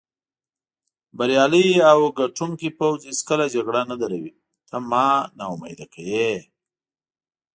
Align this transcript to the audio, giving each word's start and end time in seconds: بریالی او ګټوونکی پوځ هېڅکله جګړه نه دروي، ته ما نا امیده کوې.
بریالی 1.17 1.67
او 1.91 1.99
ګټوونکی 2.19 2.69
پوځ 2.79 2.99
هېڅکله 3.09 3.45
جګړه 3.55 3.81
نه 3.91 3.95
دروي، 4.01 4.31
ته 4.69 4.77
ما 4.89 5.07
نا 5.37 5.45
امیده 5.55 5.85
کوې. 5.93 6.29